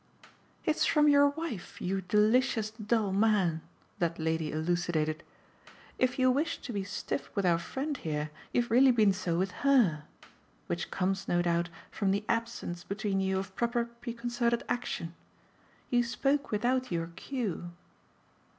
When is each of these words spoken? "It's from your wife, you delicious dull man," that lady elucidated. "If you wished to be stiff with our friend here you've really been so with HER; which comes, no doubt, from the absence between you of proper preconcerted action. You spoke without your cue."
"It's 0.65 0.83
from 0.83 1.07
your 1.07 1.29
wife, 1.29 1.79
you 1.79 2.01
delicious 2.01 2.71
dull 2.71 3.11
man," 3.13 3.61
that 3.99 4.17
lady 4.17 4.51
elucidated. 4.51 5.21
"If 5.99 6.17
you 6.17 6.31
wished 6.31 6.63
to 6.63 6.73
be 6.73 6.83
stiff 6.83 7.29
with 7.35 7.45
our 7.45 7.59
friend 7.59 7.95
here 7.95 8.31
you've 8.51 8.71
really 8.71 8.89
been 8.89 9.13
so 9.13 9.37
with 9.37 9.51
HER; 9.61 10.05
which 10.65 10.89
comes, 10.89 11.27
no 11.27 11.43
doubt, 11.43 11.69
from 11.91 12.09
the 12.09 12.25
absence 12.27 12.83
between 12.83 13.21
you 13.21 13.37
of 13.37 13.55
proper 13.55 13.85
preconcerted 13.85 14.63
action. 14.67 15.13
You 15.91 16.01
spoke 16.03 16.49
without 16.49 16.91
your 16.91 17.11
cue." 17.15 17.69